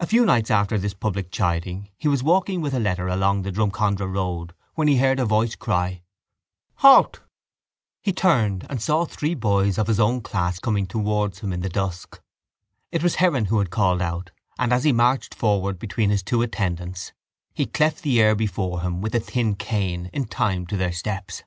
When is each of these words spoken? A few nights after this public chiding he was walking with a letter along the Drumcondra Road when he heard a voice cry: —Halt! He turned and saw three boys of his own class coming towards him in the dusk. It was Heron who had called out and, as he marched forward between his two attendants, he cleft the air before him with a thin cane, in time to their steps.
A 0.00 0.06
few 0.06 0.26
nights 0.26 0.50
after 0.50 0.76
this 0.76 0.92
public 0.92 1.30
chiding 1.32 1.88
he 1.96 2.08
was 2.08 2.22
walking 2.22 2.60
with 2.60 2.74
a 2.74 2.78
letter 2.78 3.08
along 3.08 3.40
the 3.40 3.50
Drumcondra 3.50 4.06
Road 4.06 4.52
when 4.74 4.86
he 4.86 4.98
heard 4.98 5.18
a 5.18 5.24
voice 5.24 5.56
cry: 5.56 6.02
—Halt! 6.74 7.22
He 8.02 8.12
turned 8.12 8.66
and 8.68 8.82
saw 8.82 9.06
three 9.06 9.34
boys 9.34 9.78
of 9.78 9.86
his 9.86 9.98
own 9.98 10.20
class 10.20 10.58
coming 10.58 10.86
towards 10.86 11.38
him 11.38 11.54
in 11.54 11.60
the 11.60 11.70
dusk. 11.70 12.20
It 12.92 13.02
was 13.02 13.14
Heron 13.14 13.46
who 13.46 13.60
had 13.60 13.70
called 13.70 14.02
out 14.02 14.30
and, 14.58 14.74
as 14.74 14.84
he 14.84 14.92
marched 14.92 15.34
forward 15.34 15.78
between 15.78 16.10
his 16.10 16.22
two 16.22 16.42
attendants, 16.42 17.14
he 17.54 17.64
cleft 17.64 18.02
the 18.02 18.20
air 18.20 18.34
before 18.34 18.82
him 18.82 19.00
with 19.00 19.14
a 19.14 19.20
thin 19.20 19.54
cane, 19.54 20.10
in 20.12 20.26
time 20.26 20.66
to 20.66 20.76
their 20.76 20.92
steps. 20.92 21.44